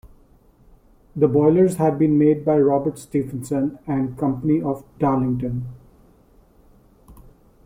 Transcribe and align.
The 1.15 1.27
boilers 1.27 1.75
had 1.75 1.99
been 1.99 2.17
made 2.17 2.43
by 2.43 2.57
Robert 2.57 2.97
Stephenson 2.97 3.77
and 3.85 4.17
Company 4.17 4.59
of 4.59 4.83
Darlington. 4.97 5.67